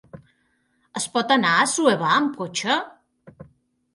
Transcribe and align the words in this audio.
Es 1.01 1.05
pot 1.17 1.33
anar 1.35 1.51
a 1.57 1.67
Assuévar 1.67 2.09
amb 2.13 2.33
cotxe? 2.41 2.79